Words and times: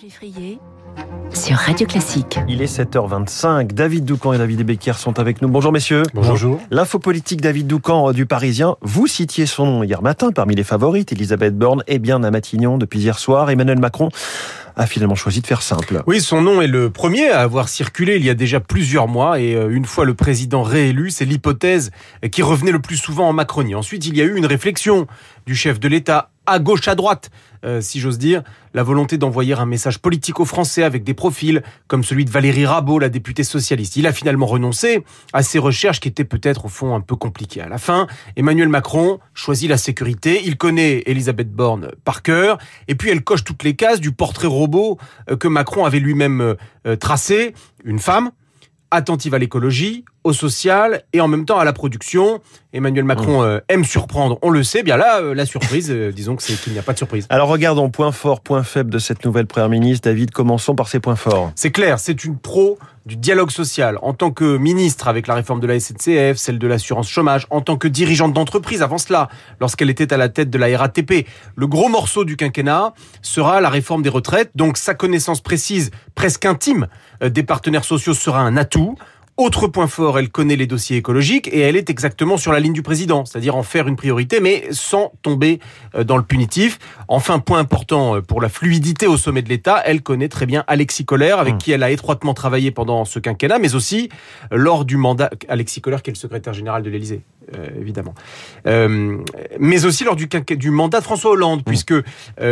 Geffrier 0.00 0.58
sur 1.34 1.56
Radio 1.56 1.86
Classique. 1.86 2.38
Il 2.48 2.62
est 2.62 2.78
7h25. 2.78 3.72
David 3.72 4.04
Doucan 4.04 4.32
et 4.32 4.38
David 4.38 4.62
Becker 4.62 4.94
sont 4.94 5.18
avec 5.18 5.42
nous. 5.42 5.48
Bonjour 5.48 5.72
messieurs. 5.72 6.02
Bonjour. 6.14 6.60
L'info 6.70 6.98
politique 6.98 7.40
David 7.40 7.66
Doucan 7.66 8.08
euh, 8.08 8.12
du 8.12 8.24
Parisien. 8.24 8.76
Vous 8.80 9.06
citiez 9.06 9.44
son 9.44 9.66
nom 9.66 9.82
hier 9.82 10.02
matin 10.02 10.30
parmi 10.32 10.54
les 10.54 10.64
favorites. 10.64 11.12
Elisabeth 11.12 11.56
Borne 11.58 11.82
est 11.86 11.98
bien 11.98 12.22
à 12.22 12.30
Matignon 12.30 12.78
depuis 12.78 13.00
hier 13.00 13.18
soir. 13.18 13.50
Emmanuel 13.50 13.78
Macron 13.78 14.08
a 14.76 14.86
finalement 14.86 15.14
choisi 15.14 15.40
de 15.40 15.46
faire 15.46 15.62
simple. 15.62 16.02
Oui, 16.06 16.20
son 16.20 16.42
nom 16.42 16.60
est 16.60 16.66
le 16.66 16.90
premier 16.90 17.30
à 17.30 17.40
avoir 17.40 17.68
circulé 17.68 18.16
il 18.16 18.24
y 18.24 18.30
a 18.30 18.34
déjà 18.34 18.60
plusieurs 18.60 19.08
mois 19.08 19.40
et 19.40 19.54
euh, 19.54 19.68
une 19.70 19.84
fois 19.84 20.04
le 20.04 20.14
président 20.14 20.62
réélu, 20.62 21.10
c'est 21.10 21.24
l'hypothèse 21.24 21.90
qui 22.30 22.42
revenait 22.42 22.72
le 22.72 22.80
plus 22.80 22.96
souvent 22.96 23.28
en 23.28 23.32
Macronie. 23.32 23.74
Ensuite, 23.74 24.06
il 24.06 24.16
y 24.16 24.20
a 24.20 24.24
eu 24.24 24.36
une 24.36 24.46
réflexion 24.46 25.06
du 25.46 25.54
chef 25.54 25.80
de 25.80 25.88
l'État 25.88 26.30
à 26.46 26.58
gauche, 26.58 26.88
à 26.88 26.94
droite, 26.94 27.30
euh, 27.64 27.80
si 27.80 28.00
j'ose 28.00 28.18
dire, 28.18 28.42
la 28.74 28.82
volonté 28.82 29.18
d'envoyer 29.18 29.54
un 29.54 29.66
message 29.66 30.00
politique 30.00 30.40
aux 30.40 30.44
Français 30.44 30.82
avec 30.82 31.04
des 31.04 31.14
profils 31.14 31.62
comme 31.86 32.02
celui 32.02 32.24
de 32.24 32.30
Valérie 32.30 32.66
Rabault, 32.66 32.98
la 32.98 33.08
députée 33.08 33.44
socialiste. 33.44 33.94
Il 33.96 34.06
a 34.08 34.12
finalement 34.12 34.46
renoncé 34.46 35.04
à 35.32 35.44
ces 35.44 35.60
recherches 35.60 36.00
qui 36.00 36.08
étaient 36.08 36.24
peut-être 36.24 36.64
au 36.64 36.68
fond 36.68 36.96
un 36.96 37.00
peu 37.00 37.14
compliquées. 37.14 37.60
À 37.60 37.68
la 37.68 37.78
fin, 37.78 38.08
Emmanuel 38.34 38.68
Macron 38.68 39.20
choisit 39.34 39.68
la 39.68 39.76
sécurité. 39.76 40.42
Il 40.44 40.56
connaît 40.56 41.02
Elisabeth 41.06 41.52
Borne 41.52 41.90
par 42.04 42.22
cœur 42.22 42.58
et 42.88 42.96
puis 42.96 43.10
elle 43.10 43.22
coche 43.22 43.44
toutes 43.44 43.62
les 43.62 43.76
cases 43.76 44.00
du 44.00 44.10
portrait 44.10 44.48
euh, 45.30 45.36
que 45.36 45.48
Macron 45.48 45.84
avait 45.84 46.00
lui-même 46.00 46.56
euh, 46.86 46.96
tracé. 46.96 47.54
Une 47.84 47.98
femme, 47.98 48.30
attentive 48.90 49.34
à 49.34 49.38
l'écologie, 49.38 50.04
au 50.24 50.32
social 50.32 51.02
et 51.12 51.20
en 51.20 51.28
même 51.28 51.44
temps 51.44 51.58
à 51.58 51.64
la 51.64 51.72
production. 51.72 52.40
Emmanuel 52.72 53.04
Macron 53.04 53.42
mmh. 53.42 53.44
euh, 53.44 53.60
aime 53.68 53.84
surprendre, 53.84 54.38
on 54.40 54.48
le 54.48 54.62
sait. 54.62 54.82
Bien 54.82 54.96
là, 54.96 55.20
euh, 55.20 55.34
la 55.34 55.44
surprise, 55.44 55.90
euh, 55.90 56.10
disons 56.14 56.36
que 56.36 56.42
c'est 56.42 56.54
qu'il 56.54 56.72
n'y 56.72 56.78
a 56.78 56.82
pas 56.82 56.94
de 56.94 56.98
surprise. 56.98 57.26
Alors 57.28 57.48
regardons 57.48 57.90
point 57.90 58.12
fort, 58.12 58.40
point 58.40 58.62
faible 58.62 58.90
de 58.90 58.98
cette 58.98 59.24
nouvelle 59.24 59.46
première 59.46 59.68
ministre. 59.68 60.08
David, 60.08 60.30
commençons 60.30 60.74
par 60.74 60.88
ses 60.88 61.00
points 61.00 61.16
forts. 61.16 61.52
C'est 61.54 61.70
clair, 61.70 61.98
c'est 61.98 62.24
une 62.24 62.38
pro 62.38 62.78
du 63.04 63.16
dialogue 63.16 63.50
social. 63.50 63.98
En 64.00 64.14
tant 64.14 64.30
que 64.30 64.56
ministre 64.56 65.08
avec 65.08 65.26
la 65.26 65.34
réforme 65.34 65.60
de 65.60 65.66
la 65.66 65.78
SNCF, 65.78 66.36
celle 66.36 66.58
de 66.58 66.66
l'assurance 66.66 67.10
chômage, 67.10 67.46
en 67.50 67.60
tant 67.60 67.76
que 67.76 67.88
dirigeante 67.88 68.32
d'entreprise 68.32 68.80
avant 68.80 68.98
cela, 68.98 69.28
lorsqu'elle 69.60 69.90
était 69.90 70.14
à 70.14 70.16
la 70.16 70.28
tête 70.28 70.48
de 70.48 70.58
la 70.58 70.78
RATP, 70.78 71.26
le 71.56 71.66
gros 71.66 71.88
morceau 71.88 72.24
du 72.24 72.36
quinquennat 72.36 72.94
sera 73.20 73.60
la 73.60 73.68
réforme 73.68 74.02
des 74.02 74.08
retraites. 74.08 74.50
Donc 74.54 74.78
sa 74.78 74.94
connaissance 74.94 75.40
précise, 75.40 75.90
presque 76.14 76.46
intime, 76.46 76.86
des 77.20 77.42
partenaires 77.42 77.84
sociaux 77.84 78.14
sera 78.14 78.40
un 78.40 78.56
atout. 78.56 78.96
Autre 79.38 79.66
point 79.66 79.86
fort, 79.86 80.18
elle 80.18 80.28
connaît 80.28 80.56
les 80.56 80.66
dossiers 80.66 80.98
écologiques 80.98 81.48
et 81.48 81.60
elle 81.60 81.74
est 81.74 81.88
exactement 81.88 82.36
sur 82.36 82.52
la 82.52 82.60
ligne 82.60 82.74
du 82.74 82.82
président, 82.82 83.24
c'est-à-dire 83.24 83.56
en 83.56 83.62
faire 83.62 83.88
une 83.88 83.96
priorité, 83.96 84.40
mais 84.40 84.66
sans 84.72 85.10
tomber 85.22 85.58
euh, 85.94 86.04
dans 86.04 86.18
le 86.18 86.22
punitif. 86.22 86.78
Enfin, 87.08 87.38
point 87.38 87.58
important 87.58 88.16
euh, 88.16 88.20
pour 88.20 88.42
la 88.42 88.50
fluidité 88.50 89.06
au 89.06 89.16
sommet 89.16 89.40
de 89.40 89.48
l'État, 89.48 89.82
elle 89.86 90.02
connaît 90.02 90.28
très 90.28 90.44
bien 90.44 90.64
Alexis 90.66 91.06
Collère, 91.06 91.38
avec 91.38 91.54
mmh. 91.54 91.58
qui 91.58 91.72
elle 91.72 91.82
a 91.82 91.90
étroitement 91.90 92.34
travaillé 92.34 92.72
pendant 92.72 93.06
ce 93.06 93.18
quinquennat, 93.18 93.58
mais 93.58 93.74
aussi 93.74 94.10
lors 94.50 94.84
du 94.84 94.98
mandat 94.98 95.30
Alexis 95.48 95.80
Collère, 95.80 96.02
qui 96.02 96.10
est 96.10 96.14
le 96.14 96.18
secrétaire 96.18 96.52
général 96.52 96.82
de 96.82 96.90
l'Élysée. 96.90 97.22
Euh, 97.56 97.68
évidemment. 97.78 98.14
Euh, 98.66 99.18
mais 99.58 99.84
aussi 99.84 100.04
lors 100.04 100.16
du, 100.16 100.28
du 100.56 100.70
mandat 100.70 101.00
de 101.00 101.04
François 101.04 101.32
Hollande, 101.32 101.60
mmh. 101.60 101.64
puisque 101.64 101.92
euh, 101.92 102.02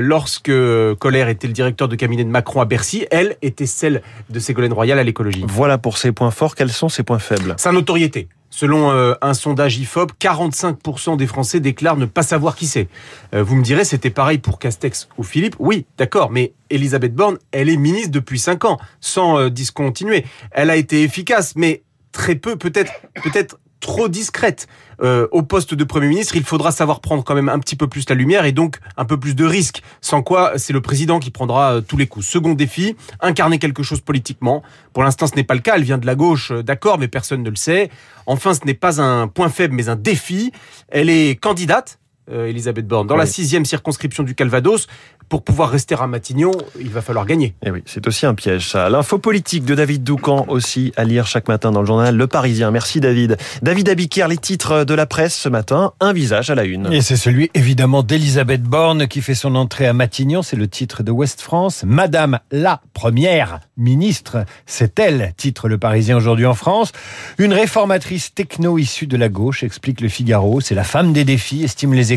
lorsque 0.00 0.52
Colère 0.98 1.28
était 1.28 1.46
le 1.46 1.52
directeur 1.52 1.88
de 1.88 1.96
cabinet 1.96 2.24
de 2.24 2.30
Macron 2.30 2.60
à 2.60 2.64
Bercy, 2.64 3.06
elle 3.10 3.36
était 3.42 3.66
celle 3.66 4.02
de 4.30 4.38
Ségolène 4.40 4.72
Royal 4.72 4.98
à 4.98 5.04
l'écologie. 5.04 5.44
Voilà 5.46 5.78
pour 5.78 5.98
ses 5.98 6.12
points 6.12 6.30
forts. 6.30 6.54
Quels 6.54 6.70
sont 6.70 6.88
ses 6.88 7.02
points 7.02 7.18
faibles? 7.18 7.54
Sa 7.58 7.72
notoriété. 7.72 8.28
Selon 8.50 8.90
un 8.90 9.34
sondage 9.34 9.78
IFOP, 9.78 10.12
45% 10.18 11.18
des 11.18 11.26
Français 11.26 11.60
déclarent 11.60 11.98
ne 11.98 12.06
pas 12.06 12.22
savoir 12.22 12.56
qui 12.56 12.66
c'est. 12.66 12.88
vous 13.32 13.54
me 13.54 13.62
direz, 13.62 13.84
c'était 13.84 14.10
pareil 14.10 14.38
pour 14.38 14.58
Castex 14.58 15.08
ou 15.18 15.22
Philippe. 15.22 15.54
Oui, 15.58 15.84
d'accord, 15.98 16.30
mais 16.30 16.54
Elisabeth 16.70 17.14
Borne, 17.14 17.36
elle 17.52 17.68
est 17.68 17.76
ministre 17.76 18.10
depuis 18.10 18.38
5 18.38 18.64
ans, 18.64 18.78
sans 19.00 19.48
discontinuer. 19.50 20.24
Elle 20.50 20.70
a 20.70 20.76
été 20.76 21.02
efficace, 21.02 21.54
mais 21.56 21.82
très 22.10 22.36
peu, 22.36 22.56
peut-être, 22.56 22.90
peut-être 23.22 23.58
trop 23.80 24.08
discrète. 24.08 24.66
Euh, 25.00 25.28
au 25.30 25.42
poste 25.42 25.74
de 25.74 25.84
Premier 25.84 26.08
ministre, 26.08 26.34
il 26.36 26.42
faudra 26.42 26.72
savoir 26.72 27.00
prendre 27.00 27.22
quand 27.22 27.34
même 27.34 27.48
un 27.48 27.58
petit 27.60 27.76
peu 27.76 27.86
plus 27.86 28.08
la 28.08 28.16
lumière 28.16 28.44
et 28.44 28.52
donc 28.52 28.78
un 28.96 29.04
peu 29.04 29.18
plus 29.18 29.34
de 29.34 29.44
risques. 29.44 29.82
Sans 30.00 30.22
quoi, 30.22 30.52
c'est 30.56 30.72
le 30.72 30.80
président 30.80 31.20
qui 31.20 31.30
prendra 31.30 31.74
euh, 31.74 31.80
tous 31.80 31.96
les 31.96 32.06
coups. 32.06 32.26
Second 32.26 32.54
défi, 32.54 32.96
incarner 33.20 33.58
quelque 33.58 33.82
chose 33.82 34.00
politiquement. 34.00 34.62
Pour 34.92 35.04
l'instant, 35.04 35.26
ce 35.26 35.36
n'est 35.36 35.44
pas 35.44 35.54
le 35.54 35.60
cas. 35.60 35.76
Elle 35.76 35.84
vient 35.84 35.98
de 35.98 36.06
la 36.06 36.14
gauche, 36.14 36.50
euh, 36.50 36.62
d'accord, 36.62 36.98
mais 36.98 37.08
personne 37.08 37.42
ne 37.42 37.50
le 37.50 37.56
sait. 37.56 37.90
Enfin, 38.26 38.54
ce 38.54 38.64
n'est 38.64 38.74
pas 38.74 39.00
un 39.00 39.28
point 39.28 39.48
faible, 39.48 39.74
mais 39.74 39.88
un 39.88 39.96
défi. 39.96 40.52
Elle 40.88 41.10
est 41.10 41.40
candidate 41.40 41.98
euh, 42.32 42.46
Elisabeth 42.46 42.86
Borne. 42.86 43.06
Dans 43.06 43.16
la 43.16 43.26
sixième 43.26 43.64
circonscription 43.64 44.22
du 44.22 44.34
Calvados, 44.34 44.86
pour 45.28 45.42
pouvoir 45.42 45.70
rester 45.70 45.94
à 45.98 46.06
Matignon, 46.06 46.52
il 46.80 46.88
va 46.88 47.02
falloir 47.02 47.26
gagner. 47.26 47.48
Et 47.62 47.66
eh 47.66 47.70
oui, 47.70 47.82
c'est 47.86 48.06
aussi 48.06 48.24
un 48.24 48.34
piège 48.34 48.68
ça. 48.68 48.88
L'info 48.88 49.18
politique 49.18 49.64
de 49.64 49.74
David 49.74 50.02
Doucan 50.02 50.46
aussi 50.48 50.92
à 50.96 51.04
lire 51.04 51.26
chaque 51.26 51.48
matin 51.48 51.70
dans 51.70 51.80
le 51.80 51.86
journal 51.86 52.16
Le 52.16 52.26
Parisien. 52.26 52.70
Merci 52.70 53.00
David. 53.00 53.36
David 53.62 53.88
Abiker, 53.88 54.26
les 54.28 54.38
titres 54.38 54.84
de 54.84 54.94
la 54.94 55.06
presse 55.06 55.36
ce 55.36 55.48
matin, 55.48 55.92
un 56.00 56.12
visage 56.12 56.50
à 56.50 56.54
la 56.54 56.64
une. 56.64 56.92
Et 56.92 57.02
c'est 57.02 57.16
celui 57.16 57.50
évidemment 57.54 58.02
d'Elisabeth 58.02 58.62
Borne 58.62 59.06
qui 59.06 59.20
fait 59.20 59.34
son 59.34 59.54
entrée 59.54 59.86
à 59.86 59.92
Matignon, 59.92 60.42
c'est 60.42 60.56
le 60.56 60.68
titre 60.68 61.02
de 61.02 61.10
West 61.10 61.40
France. 61.40 61.84
Madame 61.86 62.38
la 62.50 62.80
première 62.94 63.60
ministre, 63.76 64.44
c'est 64.66 64.98
elle, 64.98 65.34
titre 65.36 65.68
Le 65.68 65.78
Parisien 65.78 66.16
aujourd'hui 66.16 66.46
en 66.46 66.54
France. 66.54 66.92
Une 67.38 67.52
réformatrice 67.52 68.34
techno 68.34 68.78
issue 68.78 69.06
de 69.06 69.16
la 69.16 69.28
gauche, 69.28 69.62
explique 69.62 70.00
le 70.00 70.08
Figaro, 70.08 70.60
c'est 70.60 70.74
la 70.74 70.84
femme 70.84 71.12
des 71.12 71.24
défis, 71.24 71.64
estime 71.64 71.94
les 71.94 72.12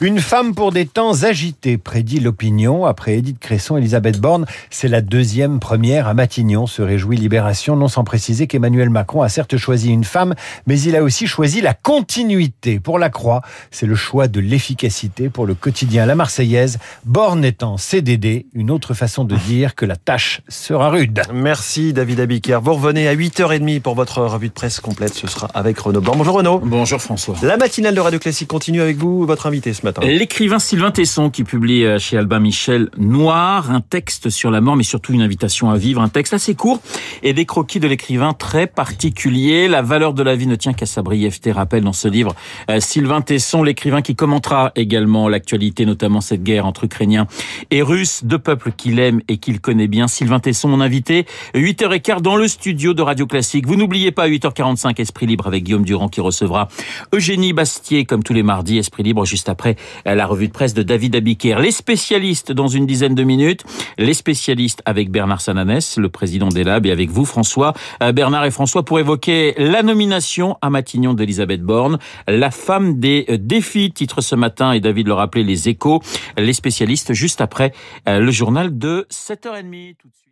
une 0.00 0.18
femme 0.18 0.54
pour 0.54 0.72
des 0.72 0.86
temps 0.86 1.22
agités, 1.22 1.78
prédit 1.78 2.20
l'opinion. 2.20 2.86
Après 2.86 3.14
Édith 3.14 3.38
Cresson, 3.38 3.76
Elisabeth 3.76 4.20
Borne, 4.20 4.46
c'est 4.70 4.88
la 4.88 5.00
deuxième 5.00 5.60
première 5.60 6.08
à 6.08 6.14
Matignon, 6.14 6.66
se 6.66 6.82
réjouit 6.82 7.16
Libération, 7.16 7.76
non 7.76 7.88
sans 7.88 8.04
préciser 8.04 8.46
qu'Emmanuel 8.46 8.90
Macron 8.90 9.22
a 9.22 9.28
certes 9.28 9.56
choisi 9.56 9.90
une 9.90 10.04
femme, 10.04 10.34
mais 10.66 10.80
il 10.80 10.96
a 10.96 11.02
aussi 11.02 11.26
choisi 11.26 11.60
la 11.60 11.74
continuité. 11.74 12.80
Pour 12.80 12.98
la 12.98 13.10
Croix, 13.10 13.42
c'est 13.70 13.86
le 13.86 13.94
choix 13.94 14.28
de 14.28 14.40
l'efficacité 14.40 15.28
pour 15.28 15.46
le 15.46 15.54
quotidien 15.54 16.06
La 16.06 16.14
Marseillaise. 16.14 16.78
Borne 17.04 17.44
étant 17.44 17.76
CDD, 17.76 18.46
une 18.54 18.70
autre 18.70 18.94
façon 18.94 19.24
de 19.24 19.36
dire 19.36 19.74
que 19.74 19.86
la 19.86 19.96
tâche 19.96 20.40
sera 20.48 20.90
rude. 20.90 21.22
Merci 21.32 21.92
David 21.92 22.20
Abiker. 22.20 22.60
Vous 22.62 22.74
revenez 22.74 23.08
à 23.08 23.14
8h30 23.14 23.80
pour 23.80 23.94
votre 23.94 24.22
revue 24.22 24.48
de 24.48 24.52
presse 24.52 24.80
complète. 24.80 25.14
Ce 25.14 25.26
sera 25.26 25.48
avec 25.54 25.78
Renaud 25.78 26.00
Blanc. 26.00 26.14
Bonjour 26.16 26.34
Renaud. 26.36 26.60
Bonjour 26.64 27.00
François. 27.00 27.36
La 27.42 27.56
matinale 27.56 27.94
de 27.94 28.00
Radio 28.00 28.18
Classique 28.18 28.48
continue 28.48 28.80
avec 28.80 28.96
vous 28.96 29.26
votre 29.34 29.46
invité 29.46 29.72
ce 29.72 29.82
matin 29.82 30.00
L'écrivain 30.04 30.60
Sylvain 30.60 30.92
Tesson 30.92 31.28
qui 31.28 31.42
publie 31.42 31.84
euh, 31.84 31.98
chez 31.98 32.16
Albin 32.16 32.38
Michel 32.38 32.88
Noir, 32.96 33.72
un 33.72 33.80
texte 33.80 34.30
sur 34.30 34.52
la 34.52 34.60
mort, 34.60 34.76
mais 34.76 34.84
surtout 34.84 35.12
une 35.12 35.22
invitation 35.22 35.70
à 35.70 35.76
vivre, 35.76 36.00
un 36.00 36.08
texte 36.08 36.34
assez 36.34 36.54
court 36.54 36.80
et 37.24 37.32
des 37.32 37.44
croquis 37.44 37.80
de 37.80 37.88
l'écrivain 37.88 38.32
très 38.32 38.68
particuliers. 38.68 39.66
La 39.66 39.82
valeur 39.82 40.14
de 40.14 40.22
la 40.22 40.36
vie 40.36 40.46
ne 40.46 40.54
tient 40.54 40.72
qu'à 40.72 40.86
sa 40.86 41.02
brièveté, 41.02 41.50
rappelle 41.50 41.82
dans 41.82 41.92
ce 41.92 42.06
livre 42.06 42.36
euh, 42.70 42.78
Sylvain 42.78 43.22
Tesson, 43.22 43.64
l'écrivain 43.64 44.02
qui 44.02 44.14
commentera 44.14 44.70
également 44.76 45.28
l'actualité, 45.28 45.84
notamment 45.84 46.20
cette 46.20 46.44
guerre 46.44 46.64
entre 46.64 46.84
Ukrainiens 46.84 47.26
et 47.72 47.82
Russes, 47.82 48.22
deux 48.22 48.38
peuples 48.38 48.70
qu'il 48.70 49.00
aime 49.00 49.20
et 49.26 49.38
qu'il 49.38 49.60
connaît 49.60 49.88
bien. 49.88 50.06
Sylvain 50.06 50.38
Tesson, 50.38 50.68
mon 50.68 50.80
invité, 50.80 51.26
8h15 51.56 52.20
dans 52.20 52.36
le 52.36 52.46
studio 52.46 52.94
de 52.94 53.02
Radio 53.02 53.26
Classique. 53.26 53.66
Vous 53.66 53.74
n'oubliez 53.74 54.12
pas 54.12 54.28
8h45 54.28 55.00
Esprit 55.00 55.26
Libre 55.26 55.48
avec 55.48 55.64
Guillaume 55.64 55.84
Durand 55.84 56.08
qui 56.08 56.20
recevra 56.20 56.68
Eugénie 57.12 57.52
Bastier 57.52 58.04
comme 58.04 58.22
tous 58.22 58.32
les 58.32 58.44
mardis, 58.44 58.78
Esprit 58.78 59.02
Libre 59.02 59.23
juste 59.24 59.48
après 59.48 59.76
la 60.04 60.26
revue 60.26 60.48
de 60.48 60.52
presse 60.52 60.74
de 60.74 60.82
David 60.82 61.16
Abiker. 61.16 61.58
Les 61.60 61.70
spécialistes 61.70 62.52
dans 62.52 62.68
une 62.68 62.86
dizaine 62.86 63.14
de 63.14 63.22
minutes. 63.22 63.64
Les 63.98 64.14
spécialistes 64.14 64.82
avec 64.84 65.10
Bernard 65.10 65.40
Sananès, 65.40 65.98
le 65.98 66.08
président 66.08 66.48
des 66.48 66.64
Labs, 66.64 66.86
et 66.86 66.90
avec 66.90 67.10
vous, 67.10 67.24
François. 67.24 67.74
Euh, 68.02 68.12
Bernard 68.12 68.44
et 68.44 68.50
François, 68.50 68.84
pour 68.84 68.98
évoquer 68.98 69.54
la 69.58 69.82
nomination 69.82 70.56
à 70.62 70.70
Matignon 70.70 71.14
d'Elisabeth 71.14 71.62
Borne, 71.62 71.98
la 72.26 72.50
femme 72.50 72.98
des 72.98 73.26
euh, 73.28 73.38
défis, 73.38 73.92
titre 73.92 74.20
ce 74.20 74.34
matin, 74.34 74.72
et 74.72 74.80
David 74.80 75.08
le 75.08 75.14
rappelait, 75.14 75.42
les 75.42 75.68
échos. 75.68 76.00
Les 76.36 76.52
spécialistes 76.52 77.12
juste 77.12 77.40
après 77.40 77.72
euh, 78.08 78.20
le 78.20 78.30
journal 78.30 78.76
de 78.76 79.06
7h30. 79.10 79.96
Tout 79.96 80.08
de 80.08 80.14
suite. 80.14 80.24